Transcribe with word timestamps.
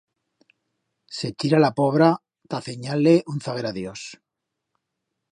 Se 1.17 1.29
chira 1.41 1.59
la 1.59 1.69
pobra 1.79 2.07
ta 2.53 2.61
cenyar-le 2.69 3.13
un 3.33 3.43
zaguer 3.49 3.65
adios. 3.73 4.07